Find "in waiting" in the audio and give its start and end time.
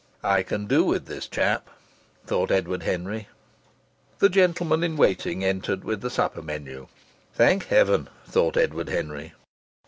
4.83-5.45